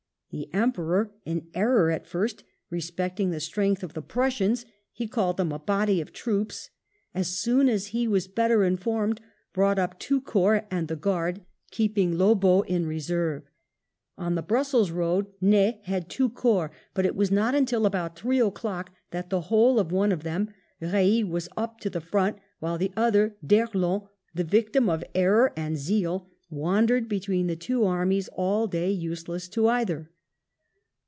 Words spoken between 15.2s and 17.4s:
Ney had two corps, but it was